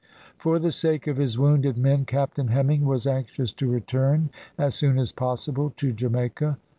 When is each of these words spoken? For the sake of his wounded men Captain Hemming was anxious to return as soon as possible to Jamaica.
For 0.39 0.57
the 0.57 0.71
sake 0.71 1.05
of 1.05 1.17
his 1.17 1.37
wounded 1.37 1.77
men 1.77 2.05
Captain 2.05 2.47
Hemming 2.47 2.85
was 2.85 3.05
anxious 3.05 3.53
to 3.53 3.69
return 3.69 4.31
as 4.57 4.73
soon 4.73 4.97
as 4.97 5.11
possible 5.11 5.73
to 5.77 5.91
Jamaica. 5.91 6.57